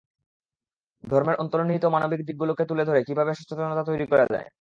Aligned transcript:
ধর্মের 1.03 1.39
অন্তর্নিহিত 1.41 1.85
মানবিক 1.87 2.21
দিকগুলোকে 2.27 2.63
তুলে 2.65 2.83
ধরে 2.85 2.99
কীভাবে 3.07 3.31
সচেতনতা 3.33 3.83
তৈরি 3.83 4.05
করা 4.11 4.25
যায়। 4.25 4.47